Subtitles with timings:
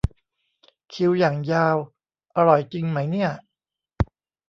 [0.93, 1.77] คิวอย่างยาว
[2.35, 3.31] อร่อยจริงไหมเนี่ย